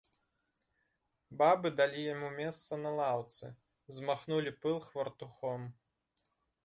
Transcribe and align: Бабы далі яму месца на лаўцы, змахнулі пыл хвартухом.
Бабы 1.41 1.67
далі 1.81 2.01
яму 2.13 2.29
месца 2.41 2.79
на 2.85 2.95
лаўцы, 3.01 3.45
змахнулі 3.99 4.55
пыл 4.65 4.75
хвартухом. 4.87 5.61